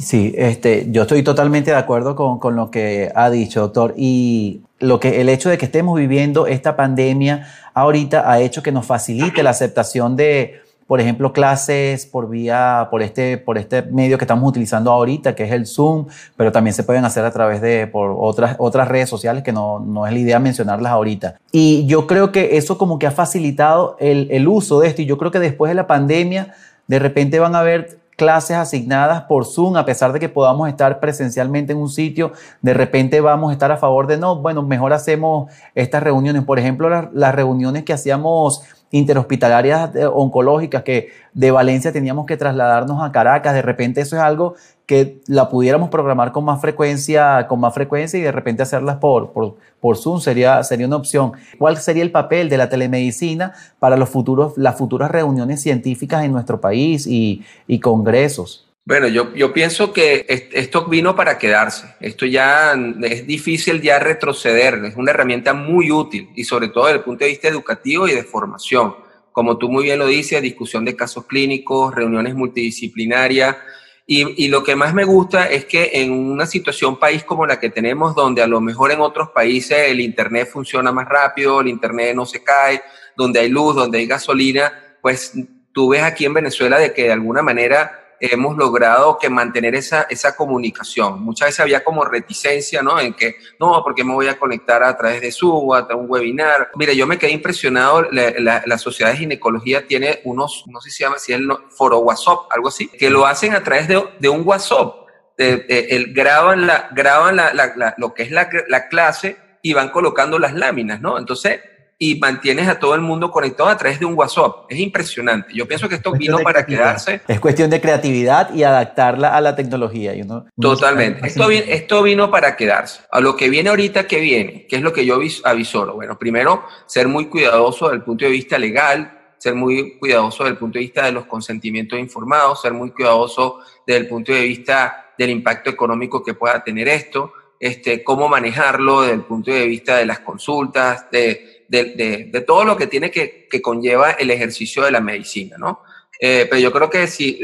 Sí, 0.00 0.34
este, 0.36 0.86
yo 0.90 1.02
estoy 1.02 1.22
totalmente 1.22 1.70
de 1.70 1.76
acuerdo 1.76 2.14
con, 2.14 2.38
con, 2.38 2.56
lo 2.56 2.70
que 2.70 3.10
ha 3.14 3.30
dicho, 3.30 3.60
doctor. 3.60 3.94
Y 3.96 4.64
lo 4.80 5.00
que, 5.00 5.20
el 5.20 5.30
hecho 5.30 5.48
de 5.48 5.56
que 5.56 5.64
estemos 5.64 5.98
viviendo 5.98 6.46
esta 6.46 6.76
pandemia 6.76 7.48
ahorita 7.72 8.30
ha 8.30 8.40
hecho 8.40 8.62
que 8.62 8.70
nos 8.70 8.84
facilite 8.84 9.42
la 9.42 9.50
aceptación 9.50 10.14
de, 10.14 10.60
por 10.88 11.02
ejemplo, 11.02 11.34
clases 11.34 12.06
por 12.06 12.30
vía, 12.30 12.88
por 12.90 13.02
este, 13.02 13.36
por 13.36 13.58
este 13.58 13.82
medio 13.82 14.16
que 14.16 14.24
estamos 14.24 14.48
utilizando 14.48 14.90
ahorita, 14.90 15.34
que 15.34 15.44
es 15.44 15.52
el 15.52 15.66
Zoom, 15.66 16.06
pero 16.34 16.50
también 16.50 16.72
se 16.72 16.82
pueden 16.82 17.04
hacer 17.04 17.26
a 17.26 17.30
través 17.30 17.60
de 17.60 17.86
por 17.86 18.16
otras, 18.18 18.56
otras 18.58 18.88
redes 18.88 19.10
sociales 19.10 19.44
que 19.44 19.52
no, 19.52 19.80
no 19.80 20.06
es 20.06 20.14
la 20.14 20.18
idea 20.18 20.38
mencionarlas 20.38 20.90
ahorita. 20.90 21.36
Y 21.52 21.84
yo 21.84 22.06
creo 22.06 22.32
que 22.32 22.56
eso 22.56 22.78
como 22.78 22.98
que 22.98 23.06
ha 23.06 23.10
facilitado 23.10 23.98
el, 24.00 24.28
el 24.30 24.48
uso 24.48 24.80
de 24.80 24.88
esto 24.88 25.02
y 25.02 25.04
yo 25.04 25.18
creo 25.18 25.30
que 25.30 25.40
después 25.40 25.68
de 25.68 25.74
la 25.74 25.86
pandemia, 25.86 26.54
de 26.86 26.98
repente 26.98 27.38
van 27.38 27.54
a 27.54 27.60
haber 27.60 27.98
clases 28.16 28.56
asignadas 28.56 29.24
por 29.24 29.44
Zoom, 29.44 29.76
a 29.76 29.84
pesar 29.84 30.12
de 30.14 30.18
que 30.18 30.28
podamos 30.28 30.68
estar 30.68 31.00
presencialmente 31.00 31.72
en 31.72 31.78
un 31.78 31.90
sitio, 31.90 32.32
de 32.62 32.74
repente 32.74 33.20
vamos 33.20 33.50
a 33.50 33.52
estar 33.52 33.70
a 33.70 33.76
favor 33.76 34.06
de 34.06 34.16
no, 34.16 34.36
bueno, 34.36 34.62
mejor 34.62 34.92
hacemos 34.94 35.52
estas 35.74 36.02
reuniones. 36.02 36.44
Por 36.44 36.58
ejemplo, 36.58 36.88
las, 36.88 37.12
las 37.12 37.34
reuniones 37.34 37.84
que 37.84 37.92
hacíamos 37.92 38.62
interhospitalarias 38.90 39.94
eh, 39.94 40.06
oncológicas 40.06 40.82
que 40.82 41.08
de 41.34 41.50
Valencia 41.50 41.92
teníamos 41.92 42.26
que 42.26 42.36
trasladarnos 42.36 43.02
a 43.02 43.12
Caracas. 43.12 43.54
De 43.54 43.62
repente 43.62 44.00
eso 44.00 44.16
es 44.16 44.22
algo 44.22 44.54
que 44.86 45.20
la 45.26 45.50
pudiéramos 45.50 45.90
programar 45.90 46.32
con 46.32 46.44
más 46.44 46.60
frecuencia, 46.60 47.46
con 47.46 47.60
más 47.60 47.74
frecuencia 47.74 48.18
y 48.18 48.22
de 48.22 48.32
repente 48.32 48.62
hacerlas 48.62 48.96
por, 48.96 49.32
por, 49.32 49.56
por 49.80 49.96
Zoom 49.96 50.20
sería, 50.20 50.62
sería 50.64 50.86
una 50.86 50.96
opción. 50.96 51.32
¿Cuál 51.58 51.76
sería 51.76 52.02
el 52.02 52.10
papel 52.10 52.48
de 52.48 52.56
la 52.56 52.68
telemedicina 52.68 53.52
para 53.78 53.96
los 53.96 54.08
futuros, 54.08 54.56
las 54.56 54.76
futuras 54.76 55.10
reuniones 55.10 55.60
científicas 55.60 56.24
en 56.24 56.32
nuestro 56.32 56.60
país 56.60 57.06
y, 57.06 57.44
y 57.66 57.80
congresos? 57.80 58.67
Bueno, 58.88 59.06
yo, 59.06 59.34
yo 59.34 59.52
pienso 59.52 59.92
que 59.92 60.24
esto 60.28 60.86
vino 60.86 61.14
para 61.14 61.36
quedarse. 61.36 61.94
Esto 62.00 62.24
ya 62.24 62.72
es 63.02 63.26
difícil 63.26 63.82
ya 63.82 63.98
retroceder. 63.98 64.82
Es 64.86 64.96
una 64.96 65.10
herramienta 65.10 65.52
muy 65.52 65.92
útil 65.92 66.30
y 66.34 66.44
sobre 66.44 66.68
todo 66.68 66.86
desde 66.86 66.96
el 66.96 67.04
punto 67.04 67.22
de 67.22 67.28
vista 67.28 67.48
educativo 67.48 68.08
y 68.08 68.14
de 68.14 68.22
formación. 68.22 68.96
Como 69.30 69.58
tú 69.58 69.68
muy 69.68 69.84
bien 69.84 69.98
lo 69.98 70.06
dices, 70.06 70.40
discusión 70.40 70.86
de 70.86 70.96
casos 70.96 71.26
clínicos, 71.26 71.94
reuniones 71.94 72.34
multidisciplinarias. 72.34 73.58
Y, 74.06 74.46
y, 74.46 74.48
lo 74.48 74.64
que 74.64 74.74
más 74.74 74.94
me 74.94 75.04
gusta 75.04 75.50
es 75.50 75.66
que 75.66 75.90
en 75.92 76.10
una 76.10 76.46
situación 76.46 76.98
país 76.98 77.24
como 77.24 77.44
la 77.44 77.60
que 77.60 77.68
tenemos, 77.68 78.14
donde 78.14 78.40
a 78.40 78.46
lo 78.46 78.62
mejor 78.62 78.90
en 78.90 79.02
otros 79.02 79.28
países 79.32 79.90
el 79.90 80.00
Internet 80.00 80.48
funciona 80.50 80.92
más 80.92 81.06
rápido, 81.06 81.60
el 81.60 81.68
Internet 81.68 82.16
no 82.16 82.24
se 82.24 82.42
cae, 82.42 82.80
donde 83.14 83.40
hay 83.40 83.50
luz, 83.50 83.76
donde 83.76 83.98
hay 83.98 84.06
gasolina, 84.06 84.72
pues 85.02 85.34
tú 85.72 85.90
ves 85.90 86.04
aquí 86.04 86.24
en 86.24 86.32
Venezuela 86.32 86.78
de 86.78 86.94
que 86.94 87.02
de 87.02 87.12
alguna 87.12 87.42
manera 87.42 87.97
hemos 88.20 88.56
logrado 88.56 89.18
que 89.18 89.28
mantener 89.28 89.74
esa, 89.74 90.02
esa 90.10 90.36
comunicación. 90.36 91.22
Muchas 91.22 91.48
veces 91.48 91.60
había 91.60 91.84
como 91.84 92.04
reticencia, 92.04 92.82
¿no? 92.82 92.98
En 92.98 93.14
que, 93.14 93.36
no, 93.60 93.82
porque 93.82 94.04
me 94.04 94.14
voy 94.14 94.28
a 94.28 94.38
conectar 94.38 94.82
a 94.82 94.96
través 94.96 95.20
de 95.20 95.32
Zoom, 95.32 95.72
a 95.72 95.82
de 95.82 95.94
un 95.94 96.06
webinar. 96.08 96.70
Mira, 96.74 96.92
yo 96.92 97.06
me 97.06 97.18
quedé 97.18 97.32
impresionado, 97.32 98.02
la, 98.10 98.62
la, 98.64 98.78
Sociedad 98.78 99.10
de 99.10 99.18
Ginecología 99.18 99.86
tiene 99.86 100.20
unos, 100.24 100.64
no 100.66 100.80
sé 100.80 100.90
si 100.90 100.98
se 100.98 101.04
llama, 101.04 101.18
si 101.18 101.32
es 101.32 101.38
el 101.38 101.48
foro 101.70 101.98
WhatsApp, 101.98 102.46
algo 102.50 102.68
así, 102.68 102.88
que 102.88 103.10
lo 103.10 103.26
hacen 103.26 103.54
a 103.54 103.62
través 103.62 103.88
de, 103.88 104.02
de 104.18 104.28
un 104.28 104.46
WhatsApp. 104.46 104.94
el, 105.36 106.12
graban 106.14 106.66
la, 106.66 106.88
graban 106.92 107.36
la, 107.36 107.52
la, 107.52 107.94
lo 107.98 108.14
que 108.14 108.22
es 108.22 108.30
la, 108.30 108.48
la 108.68 108.88
clase 108.88 109.36
y 109.62 109.72
van 109.72 109.90
colocando 109.90 110.38
las 110.38 110.54
láminas, 110.54 111.00
¿no? 111.00 111.18
Entonces, 111.18 111.60
y 112.00 112.14
mantienes 112.20 112.68
a 112.68 112.78
todo 112.78 112.94
el 112.94 113.00
mundo 113.00 113.30
conectado 113.30 113.68
a 113.68 113.76
través 113.76 113.98
de 113.98 114.06
un 114.06 114.14
WhatsApp. 114.14 114.66
Es 114.68 114.78
impresionante. 114.78 115.52
Yo 115.52 115.66
pienso 115.66 115.88
que 115.88 115.96
esto 115.96 116.12
vino 116.12 116.38
para 116.38 116.64
quedarse. 116.64 117.22
Es 117.26 117.40
cuestión 117.40 117.70
de 117.70 117.80
creatividad 117.80 118.54
y 118.54 118.62
adaptarla 118.62 119.36
a 119.36 119.40
la 119.40 119.56
tecnología. 119.56 120.14
Totalmente. 120.60 121.26
Esto, 121.26 121.50
esto 121.50 122.02
vino 122.04 122.30
para 122.30 122.56
quedarse. 122.56 123.00
A 123.10 123.20
lo 123.20 123.36
que 123.36 123.48
viene 123.48 123.70
ahorita, 123.70 124.06
¿qué 124.06 124.20
viene? 124.20 124.66
¿Qué 124.68 124.76
es 124.76 124.82
lo 124.82 124.92
que 124.92 125.04
yo 125.04 125.18
avisoro? 125.44 125.94
Bueno, 125.94 126.16
primero, 126.16 126.64
ser 126.86 127.08
muy 127.08 127.26
cuidadoso 127.26 127.86
desde 127.86 127.96
el 127.96 128.04
punto 128.04 128.24
de 128.24 128.30
vista 128.30 128.58
legal, 128.58 129.18
ser 129.38 129.56
muy 129.56 129.98
cuidadoso 129.98 130.44
desde 130.44 130.52
el 130.52 130.58
punto 130.58 130.78
de 130.78 130.84
vista 130.84 131.04
de 131.04 131.12
los 131.12 131.26
consentimientos 131.26 131.98
informados, 131.98 132.62
ser 132.62 132.74
muy 132.74 132.90
cuidadoso 132.90 133.58
desde 133.84 134.00
el 134.00 134.08
punto 134.08 134.32
de 134.32 134.42
vista 134.42 135.12
del 135.18 135.30
impacto 135.30 135.70
económico 135.70 136.22
que 136.22 136.34
pueda 136.34 136.62
tener 136.62 136.86
esto, 136.86 137.32
este, 137.58 138.04
cómo 138.04 138.28
manejarlo 138.28 139.02
desde 139.02 139.14
el 139.14 139.22
punto 139.22 139.50
de 139.50 139.66
vista 139.66 139.96
de 139.96 140.06
las 140.06 140.20
consultas, 140.20 141.10
de 141.10 141.47
de, 141.68 142.44
todo 142.46 142.64
lo 142.64 142.76
que 142.76 142.86
tiene 142.86 143.10
que, 143.10 143.46
que, 143.50 143.62
conlleva 143.62 144.12
el 144.12 144.30
ejercicio 144.30 144.84
de 144.84 144.90
la 144.90 145.00
medicina, 145.00 145.56
¿no? 145.58 145.82
Eh, 146.20 146.46
pero 146.50 146.60
yo 146.60 146.72
creo 146.72 146.90
que 146.90 147.06
si 147.06 147.40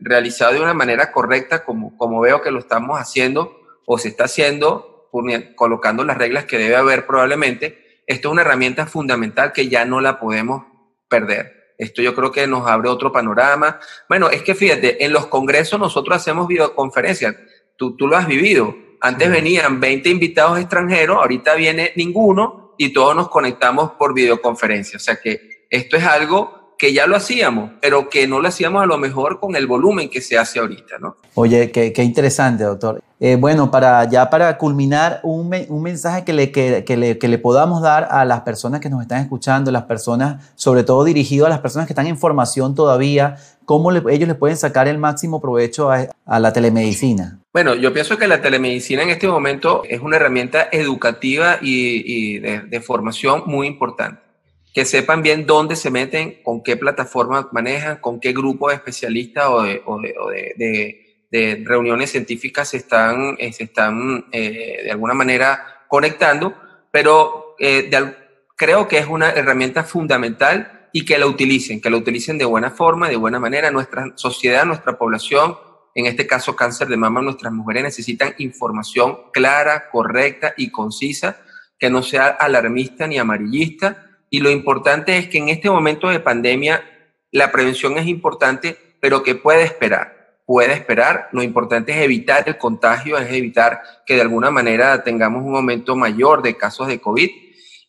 realizado 0.00 0.52
de 0.52 0.60
una 0.60 0.74
manera 0.74 1.12
correcta, 1.12 1.64
como, 1.64 1.96
como 1.96 2.20
veo 2.20 2.42
que 2.42 2.50
lo 2.50 2.58
estamos 2.58 3.00
haciendo 3.00 3.58
o 3.86 3.98
se 3.98 4.08
está 4.08 4.24
haciendo, 4.24 5.08
colocando 5.56 6.04
las 6.04 6.18
reglas 6.18 6.44
que 6.44 6.58
debe 6.58 6.76
haber 6.76 7.06
probablemente, 7.06 8.02
esto 8.06 8.28
es 8.28 8.32
una 8.32 8.42
herramienta 8.42 8.86
fundamental 8.86 9.52
que 9.52 9.68
ya 9.68 9.84
no 9.84 10.00
la 10.00 10.18
podemos 10.18 10.64
perder. 11.08 11.74
Esto 11.78 12.02
yo 12.02 12.14
creo 12.14 12.30
que 12.30 12.46
nos 12.46 12.68
abre 12.68 12.88
otro 12.88 13.10
panorama. 13.10 13.80
Bueno, 14.08 14.28
es 14.30 14.42
que 14.42 14.54
fíjate, 14.54 15.04
en 15.04 15.12
los 15.12 15.26
congresos 15.26 15.80
nosotros 15.80 16.16
hacemos 16.16 16.46
videoconferencias. 16.46 17.34
Tú, 17.76 17.96
tú 17.96 18.06
lo 18.06 18.16
has 18.16 18.26
vivido. 18.26 18.76
Antes 19.00 19.30
venían 19.30 19.80
20 19.80 20.08
invitados 20.10 20.60
extranjeros, 20.60 21.16
ahorita 21.16 21.54
viene 21.54 21.92
ninguno 21.96 22.61
y 22.84 22.92
todos 22.92 23.14
nos 23.14 23.28
conectamos 23.28 23.92
por 23.92 24.14
videoconferencia. 24.14 24.96
O 24.96 25.00
sea 25.00 25.16
que 25.16 25.66
esto 25.70 25.96
es 25.96 26.04
algo 26.04 26.74
que 26.76 26.92
ya 26.92 27.06
lo 27.06 27.14
hacíamos, 27.14 27.70
pero 27.80 28.08
que 28.08 28.26
no 28.26 28.40
lo 28.40 28.48
hacíamos 28.48 28.82
a 28.82 28.86
lo 28.86 28.98
mejor 28.98 29.38
con 29.38 29.54
el 29.54 29.68
volumen 29.68 30.10
que 30.10 30.20
se 30.20 30.36
hace 30.36 30.58
ahorita, 30.58 30.98
¿no? 30.98 31.16
Oye, 31.34 31.70
qué, 31.70 31.92
qué 31.92 32.02
interesante, 32.02 32.64
doctor. 32.64 33.00
Eh, 33.24 33.36
bueno, 33.36 33.70
para 33.70 34.04
ya 34.10 34.28
para 34.30 34.58
culminar, 34.58 35.20
un, 35.22 35.48
un 35.68 35.82
mensaje 35.82 36.24
que 36.24 36.32
le, 36.32 36.50
que, 36.50 36.82
que, 36.82 36.96
le, 36.96 37.18
que 37.18 37.28
le 37.28 37.38
podamos 37.38 37.80
dar 37.80 38.08
a 38.10 38.24
las 38.24 38.40
personas 38.40 38.80
que 38.80 38.90
nos 38.90 39.00
están 39.00 39.22
escuchando, 39.22 39.70
las 39.70 39.84
personas, 39.84 40.52
sobre 40.56 40.82
todo 40.82 41.04
dirigido 41.04 41.46
a 41.46 41.48
las 41.48 41.60
personas 41.60 41.86
que 41.86 41.92
están 41.92 42.08
en 42.08 42.18
formación 42.18 42.74
todavía, 42.74 43.36
cómo 43.64 43.92
ellos 43.92 44.26
le 44.26 44.34
pueden 44.34 44.56
sacar 44.56 44.88
el 44.88 44.98
máximo 44.98 45.40
provecho 45.40 45.92
a, 45.92 46.08
a 46.26 46.40
la 46.40 46.52
telemedicina. 46.52 47.38
Bueno, 47.52 47.76
yo 47.76 47.92
pienso 47.92 48.18
que 48.18 48.26
la 48.26 48.42
telemedicina 48.42 49.04
en 49.04 49.10
este 49.10 49.28
momento 49.28 49.84
es 49.88 50.00
una 50.00 50.16
herramienta 50.16 50.68
educativa 50.72 51.58
y, 51.62 52.40
de, 52.40 52.80
formación 52.80 53.44
muy 53.46 53.68
importante. 53.68 54.20
Que 54.74 54.84
sepan 54.84 55.22
bien 55.22 55.46
dónde 55.46 55.76
se 55.76 55.92
meten, 55.92 56.38
con 56.42 56.60
qué 56.60 56.76
plataforma 56.76 57.48
manejan, 57.52 57.98
con 57.98 58.18
qué 58.18 58.32
grupo 58.32 58.70
de 58.70 58.74
especialistas 58.74 59.44
o 59.46 59.62
de, 59.62 61.01
reuniones 61.64 62.10
científicas 62.10 62.68
se 62.68 62.76
están, 62.76 63.36
eh, 63.38 63.52
se 63.52 63.64
están 63.64 64.26
eh, 64.32 64.82
de 64.84 64.90
alguna 64.90 65.14
manera 65.14 65.84
conectando, 65.88 66.54
pero 66.90 67.56
eh, 67.58 67.90
creo 68.56 68.86
que 68.86 68.98
es 68.98 69.06
una 69.06 69.30
herramienta 69.30 69.84
fundamental 69.84 70.88
y 70.92 71.04
que 71.04 71.18
la 71.18 71.26
utilicen, 71.26 71.80
que 71.80 71.88
la 71.88 71.96
utilicen 71.96 72.36
de 72.36 72.44
buena 72.44 72.70
forma, 72.70 73.08
de 73.08 73.16
buena 73.16 73.40
manera. 73.40 73.70
Nuestra 73.70 74.12
sociedad, 74.16 74.66
nuestra 74.66 74.98
población 74.98 75.56
en 75.94 76.06
este 76.06 76.26
caso 76.26 76.56
cáncer 76.56 76.88
de 76.88 76.96
mama, 76.96 77.20
nuestras 77.20 77.52
mujeres 77.52 77.82
necesitan 77.82 78.34
información 78.38 79.30
clara, 79.32 79.90
correcta 79.90 80.54
y 80.56 80.70
concisa, 80.70 81.42
que 81.78 81.90
no 81.90 82.02
sea 82.02 82.28
alarmista 82.28 83.06
ni 83.06 83.18
amarillista. 83.18 84.06
Y 84.30 84.40
lo 84.40 84.50
importante 84.50 85.18
es 85.18 85.28
que 85.28 85.38
en 85.38 85.50
este 85.50 85.68
momento 85.68 86.08
de 86.08 86.20
pandemia 86.20 86.82
la 87.30 87.52
prevención 87.52 87.98
es 87.98 88.06
importante, 88.06 88.78
pero 89.00 89.22
que 89.22 89.34
puede 89.34 89.64
esperar. 89.64 90.21
Puede 90.44 90.72
esperar. 90.72 91.28
Lo 91.32 91.42
importante 91.42 91.92
es 91.92 91.98
evitar 91.98 92.44
el 92.46 92.58
contagio, 92.58 93.18
es 93.18 93.32
evitar 93.32 93.80
que 94.06 94.14
de 94.14 94.22
alguna 94.22 94.50
manera 94.50 95.02
tengamos 95.04 95.44
un 95.44 95.56
aumento 95.56 95.96
mayor 95.96 96.42
de 96.42 96.56
casos 96.56 96.88
de 96.88 97.00
COVID. 97.00 97.30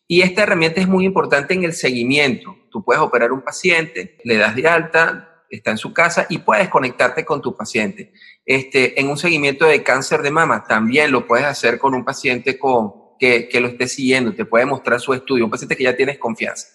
Y 0.06 0.22
esta 0.22 0.42
herramienta 0.42 0.80
es 0.80 0.88
muy 0.88 1.04
importante 1.04 1.54
en 1.54 1.64
el 1.64 1.72
seguimiento. 1.72 2.56
Tú 2.70 2.84
puedes 2.84 3.02
operar 3.02 3.32
un 3.32 3.42
paciente, 3.42 4.18
le 4.24 4.36
das 4.36 4.54
de 4.54 4.68
alta, 4.68 5.42
está 5.48 5.70
en 5.70 5.78
su 5.78 5.92
casa 5.92 6.26
y 6.28 6.38
puedes 6.38 6.68
conectarte 6.68 7.24
con 7.24 7.40
tu 7.40 7.56
paciente. 7.56 8.12
Este, 8.44 9.00
en 9.00 9.08
un 9.08 9.16
seguimiento 9.16 9.64
de 9.66 9.82
cáncer 9.82 10.22
de 10.22 10.30
mama, 10.30 10.64
también 10.64 11.10
lo 11.10 11.26
puedes 11.26 11.46
hacer 11.46 11.78
con 11.78 11.94
un 11.94 12.04
paciente 12.04 12.58
con, 12.58 12.92
que, 13.18 13.48
que 13.48 13.60
lo 13.60 13.68
esté 13.68 13.88
siguiendo, 13.88 14.34
te 14.34 14.44
puede 14.44 14.66
mostrar 14.66 15.00
su 15.00 15.14
estudio, 15.14 15.44
un 15.44 15.50
paciente 15.50 15.76
que 15.76 15.84
ya 15.84 15.96
tienes 15.96 16.18
confianza. 16.18 16.68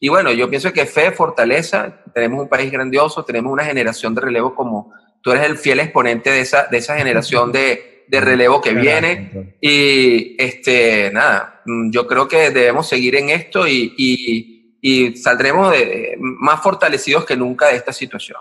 Y 0.00 0.08
bueno, 0.08 0.32
yo 0.32 0.50
pienso 0.50 0.72
que 0.72 0.86
fe, 0.86 1.12
fortaleza, 1.12 2.02
tenemos 2.12 2.42
un 2.42 2.48
país 2.48 2.70
grandioso, 2.70 3.24
tenemos 3.24 3.52
una 3.52 3.64
generación 3.64 4.14
de 4.14 4.20
relevo 4.20 4.54
como 4.54 4.92
tú 5.24 5.32
eres 5.32 5.46
el 5.46 5.58
fiel 5.58 5.80
exponente 5.80 6.30
de 6.30 6.42
esa, 6.42 6.68
de 6.70 6.78
esa 6.78 6.96
generación 6.98 7.50
de, 7.50 8.04
de 8.06 8.20
relevo 8.20 8.60
que 8.60 8.74
viene. 8.74 9.56
Y 9.60 10.36
este, 10.38 11.10
nada, 11.12 11.62
mm, 11.64 11.90
yo 11.90 12.06
creo 12.06 12.28
que 12.28 12.50
debemos 12.50 12.86
seguir 12.86 13.16
en 13.16 13.30
esto 13.30 13.66
y, 13.66 13.92
y 13.98 14.54
y 14.86 15.16
saldremos 15.16 15.70
de, 15.70 16.14
más 16.20 16.60
fortalecidos 16.60 17.24
que 17.24 17.38
nunca 17.38 17.68
de 17.68 17.76
esta 17.76 17.90
situación. 17.90 18.36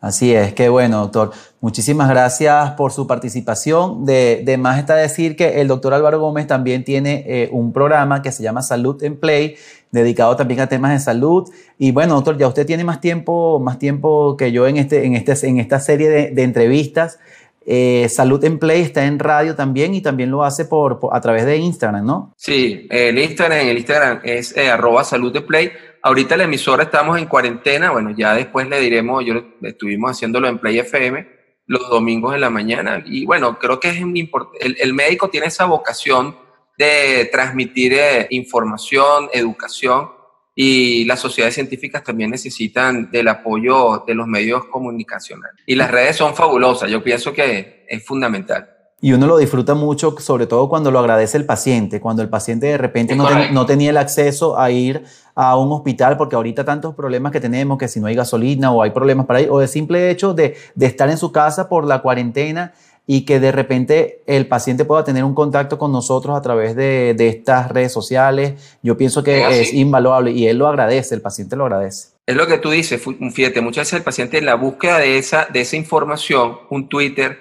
Así 0.00 0.32
es, 0.32 0.54
qué 0.54 0.68
bueno, 0.68 1.00
doctor. 1.00 1.32
Muchísimas 1.60 2.08
gracias 2.08 2.70
por 2.72 2.92
su 2.92 3.08
participación. 3.08 4.04
De, 4.04 4.42
de 4.44 4.58
más 4.58 4.78
está 4.78 4.94
decir 4.94 5.34
que 5.34 5.60
el 5.60 5.66
doctor 5.66 5.92
Álvaro 5.92 6.20
Gómez 6.20 6.46
también 6.46 6.84
tiene 6.84 7.24
eh, 7.26 7.48
un 7.50 7.72
programa 7.72 8.22
que 8.22 8.30
se 8.30 8.44
llama 8.44 8.62
Salud 8.62 9.02
en 9.02 9.18
Play, 9.18 9.56
dedicado 9.92 10.34
también 10.34 10.60
a 10.60 10.66
temas 10.66 10.92
de 10.92 10.98
salud. 10.98 11.48
Y 11.78 11.92
bueno, 11.92 12.14
doctor, 12.14 12.36
ya 12.38 12.48
usted 12.48 12.66
tiene 12.66 12.82
más 12.82 13.00
tiempo, 13.00 13.60
más 13.60 13.78
tiempo 13.78 14.36
que 14.36 14.50
yo 14.50 14.66
en, 14.66 14.78
este, 14.78 15.04
en, 15.04 15.14
este, 15.14 15.46
en 15.46 15.60
esta 15.60 15.78
serie 15.78 16.08
de, 16.08 16.42
entrevistas. 16.42 17.20
Eh, 17.64 18.08
Salud 18.08 18.42
en 18.44 18.58
Play 18.58 18.82
está 18.82 19.04
en 19.04 19.20
radio 19.20 19.54
también 19.54 19.94
y 19.94 20.00
también 20.00 20.32
lo 20.32 20.42
hace 20.42 20.64
por, 20.64 20.98
a 21.12 21.20
través 21.20 21.46
de 21.46 21.58
Instagram, 21.58 22.04
¿no? 22.04 22.34
Sí, 22.36 22.88
el 22.90 23.16
Instagram, 23.16 23.68
el 23.68 23.78
Instagram 23.78 24.20
es 24.24 24.56
eh, 24.56 24.68
arroba 24.68 25.04
salud 25.04 25.32
de 25.32 25.42
Play. 25.42 25.70
Ahorita 26.02 26.36
la 26.36 26.44
emisora 26.44 26.82
estamos 26.82 27.16
en 27.18 27.26
cuarentena, 27.26 27.92
bueno, 27.92 28.10
ya 28.16 28.34
después 28.34 28.68
le 28.68 28.80
diremos, 28.80 29.24
yo 29.24 29.34
estuvimos 29.62 30.10
haciéndolo 30.10 30.48
en 30.48 30.58
Play 30.58 30.80
FM 30.80 31.42
los 31.66 31.88
domingos 31.88 32.34
en 32.34 32.40
la 32.40 32.50
mañana 32.50 33.02
y 33.06 33.24
bueno, 33.24 33.56
creo 33.60 33.78
que 33.78 33.90
es 33.90 33.96
el, 33.98 34.76
el 34.80 34.94
médico 34.94 35.30
tiene 35.30 35.46
esa 35.46 35.64
vocación 35.64 36.34
de 36.78 37.28
transmitir 37.30 37.92
eh, 37.94 38.26
información, 38.30 39.28
educación 39.32 40.08
y 40.54 41.04
las 41.04 41.20
sociedades 41.20 41.54
científicas 41.54 42.02
también 42.04 42.30
necesitan 42.30 43.10
del 43.10 43.28
apoyo 43.28 44.04
de 44.06 44.14
los 44.14 44.26
medios 44.26 44.64
comunicacionales. 44.66 45.62
Y 45.66 45.74
las 45.74 45.90
redes 45.90 46.16
son 46.16 46.34
fabulosas, 46.34 46.90
yo 46.90 47.02
pienso 47.02 47.32
que 47.32 47.86
es 47.88 48.04
fundamental. 48.04 48.68
Y 49.04 49.12
uno 49.12 49.26
lo 49.26 49.36
disfruta 49.36 49.74
mucho, 49.74 50.14
sobre 50.20 50.46
todo 50.46 50.68
cuando 50.68 50.92
lo 50.92 51.00
agradece 51.00 51.36
el 51.36 51.44
paciente, 51.44 52.00
cuando 52.00 52.22
el 52.22 52.28
paciente 52.28 52.66
de 52.66 52.78
repente 52.78 53.16
no, 53.16 53.28
no, 53.50 53.66
tenía 53.66 53.90
el 53.90 53.96
acceso 53.96 54.56
a 54.56 54.70
ir 54.70 55.02
a 55.34 55.56
un 55.56 55.72
hospital, 55.72 56.16
porque 56.16 56.36
ahorita 56.36 56.64
tantos 56.64 56.94
problemas 56.94 57.32
que 57.32 57.40
tenemos, 57.40 57.78
que 57.78 57.88
si 57.88 57.98
no 57.98 58.06
hay 58.06 58.14
gasolina 58.14 58.70
o 58.70 58.80
hay 58.80 58.90
problemas 58.90 59.26
para 59.26 59.40
ir, 59.40 59.50
o 59.50 59.60
el 59.60 59.66
simple 59.66 60.08
hecho 60.08 60.34
de, 60.34 60.54
de 60.76 60.86
estar 60.86 61.10
en 61.10 61.18
su 61.18 61.32
casa 61.32 61.68
por 61.68 61.84
la 61.84 62.00
cuarentena 62.00 62.74
y 63.06 63.24
que 63.24 63.40
de 63.40 63.52
repente 63.52 64.22
el 64.26 64.46
paciente 64.46 64.84
pueda 64.84 65.04
tener 65.04 65.24
un 65.24 65.34
contacto 65.34 65.78
con 65.78 65.92
nosotros 65.92 66.36
a 66.36 66.42
través 66.42 66.76
de, 66.76 67.16
estas 67.18 67.70
redes 67.70 67.92
sociales, 67.92 68.76
yo 68.82 68.96
pienso 68.96 69.22
que 69.22 69.60
es 69.60 69.72
invaluable 69.74 70.30
y 70.30 70.46
él 70.46 70.58
lo 70.58 70.68
agradece, 70.68 71.14
el 71.14 71.20
paciente 71.20 71.56
lo 71.56 71.64
agradece. 71.64 72.08
es 72.26 72.36
lo 72.36 72.46
que 72.46 72.58
tú 72.58 72.70
dices, 72.70 73.02
fíjate, 73.32 73.60
muchas 73.60 73.82
veces 73.82 73.98
el 73.98 74.04
paciente 74.04 74.38
en 74.38 74.46
la 74.46 74.54
búsqueda 74.54 74.98
de 74.98 75.18
esa, 75.18 75.46
de 75.52 75.60
esa 75.62 75.76
información, 75.76 76.58
un 76.70 76.88
Twitter, 76.88 77.38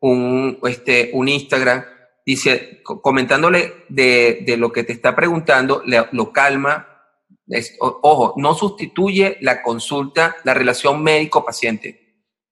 un, 0.00 0.58
este, 0.64 1.10
un 1.14 1.28
Instagram, 1.28 1.84
dice, 2.26 2.82
comentándole 2.82 3.72
de, 3.88 4.42
de 4.44 4.56
lo 4.56 4.72
que 4.72 4.82
te 4.82 4.92
está 4.92 5.14
preguntando, 5.14 5.82
le, 5.86 6.04
lo 6.12 6.32
calma. 6.32 6.88
ojo, 7.78 8.34
no 8.36 8.54
sustituye 8.54 9.38
la 9.40 9.62
consulta, 9.62 10.36
la 10.44 10.54
relación 10.54 11.02
médico-paciente, 11.02 12.03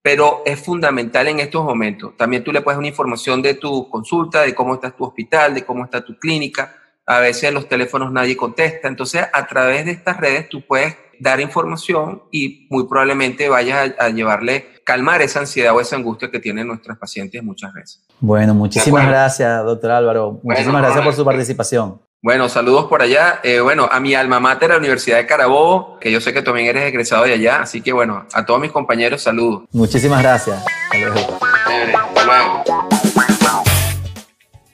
pero 0.02 0.42
es 0.44 0.60
fundamental 0.60 1.28
en 1.28 1.40
estos 1.40 1.64
momentos. 1.64 2.16
También 2.16 2.42
tú 2.42 2.52
le 2.52 2.60
puedes 2.60 2.78
una 2.78 2.88
información 2.88 3.40
de 3.40 3.54
tu 3.54 3.88
consulta, 3.88 4.42
de 4.42 4.54
cómo 4.54 4.74
está 4.74 4.90
tu 4.90 5.04
hospital, 5.04 5.54
de 5.54 5.64
cómo 5.64 5.84
está 5.84 6.04
tu 6.04 6.18
clínica. 6.18 6.74
A 7.06 7.20
veces 7.20 7.54
los 7.54 7.68
teléfonos 7.68 8.12
nadie 8.12 8.36
contesta. 8.36 8.88
Entonces, 8.88 9.24
a 9.32 9.46
través 9.46 9.84
de 9.84 9.92
estas 9.92 10.16
redes 10.16 10.48
tú 10.48 10.62
puedes 10.66 10.96
dar 11.20 11.40
información 11.40 12.24
y 12.32 12.66
muy 12.68 12.88
probablemente 12.88 13.48
vayas 13.48 13.94
a, 13.96 14.08
llevarle, 14.08 14.66
calmar 14.84 15.22
esa 15.22 15.38
ansiedad 15.38 15.74
o 15.74 15.80
esa 15.80 15.94
angustia 15.94 16.30
que 16.32 16.40
tienen 16.40 16.66
nuestros 16.66 16.98
pacientes 16.98 17.40
muchas 17.44 17.72
veces. 17.72 18.04
Bueno, 18.18 18.54
muchísimas 18.54 19.06
gracias, 19.06 19.64
doctor 19.64 19.92
Álvaro. 19.92 20.40
Muchísimas 20.42 20.82
gracias 20.82 21.04
por 21.04 21.14
su 21.14 21.24
participación. 21.24 22.00
Bueno, 22.24 22.48
saludos 22.48 22.84
por 22.84 23.02
allá. 23.02 23.40
Eh, 23.42 23.58
bueno, 23.58 23.88
a 23.90 23.98
mi 23.98 24.14
alma 24.14 24.38
mater, 24.38 24.70
la 24.70 24.76
Universidad 24.76 25.16
de 25.16 25.26
Carabobo, 25.26 25.98
que 25.98 26.12
yo 26.12 26.20
sé 26.20 26.32
que 26.32 26.40
también 26.40 26.68
eres 26.68 26.84
egresado 26.84 27.24
de 27.24 27.32
allá, 27.32 27.62
así 27.62 27.80
que 27.80 27.92
bueno, 27.92 28.26
a 28.32 28.46
todos 28.46 28.60
mis 28.60 28.70
compañeros, 28.70 29.22
saludos. 29.22 29.64
Muchísimas 29.72 30.22
gracias. 30.22 30.64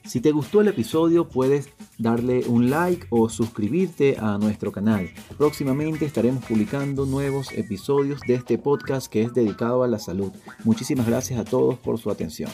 Si 0.04 0.20
te 0.20 0.30
gustó 0.30 0.60
el 0.60 0.68
episodio, 0.68 1.26
puedes 1.26 1.70
darle 1.96 2.44
un 2.46 2.68
like 2.68 3.06
o 3.08 3.30
suscribirte 3.30 4.18
a 4.20 4.36
nuestro 4.36 4.70
canal. 4.70 5.08
Próximamente 5.38 6.04
estaremos 6.04 6.44
publicando 6.44 7.06
nuevos 7.06 7.50
episodios 7.52 8.20
de 8.28 8.34
este 8.34 8.58
podcast 8.58 9.10
que 9.10 9.22
es 9.22 9.32
dedicado 9.32 9.82
a 9.84 9.88
la 9.88 9.98
salud. 9.98 10.32
Muchísimas 10.64 11.06
gracias 11.06 11.40
a 11.40 11.44
todos 11.46 11.78
por 11.78 11.98
su 11.98 12.10
atención. 12.10 12.50